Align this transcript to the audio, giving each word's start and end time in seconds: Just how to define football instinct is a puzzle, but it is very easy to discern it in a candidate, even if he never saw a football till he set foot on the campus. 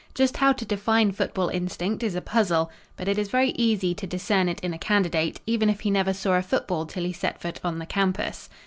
Just 0.15 0.37
how 0.37 0.51
to 0.53 0.65
define 0.65 1.11
football 1.11 1.49
instinct 1.49 2.01
is 2.01 2.15
a 2.15 2.21
puzzle, 2.21 2.71
but 2.97 3.07
it 3.07 3.19
is 3.19 3.27
very 3.29 3.49
easy 3.51 3.93
to 3.93 4.07
discern 4.07 4.49
it 4.49 4.59
in 4.61 4.73
a 4.73 4.79
candidate, 4.79 5.39
even 5.45 5.69
if 5.69 5.81
he 5.81 5.91
never 5.91 6.11
saw 6.11 6.33
a 6.39 6.41
football 6.41 6.87
till 6.87 7.03
he 7.03 7.13
set 7.13 7.39
foot 7.39 7.59
on 7.63 7.77
the 7.77 7.85
campus. 7.85 8.49